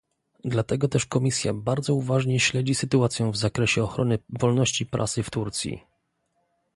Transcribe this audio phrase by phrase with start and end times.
[0.45, 5.81] Dlatego też Komisja bardzo uważnie śledzi sytuację w zakresie ochrony wolności prasy w Turcji